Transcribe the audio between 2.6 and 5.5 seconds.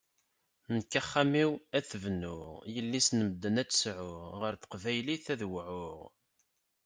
yelli-s n medden ad tt-sɛuɣ, ɣer teqbaylit ad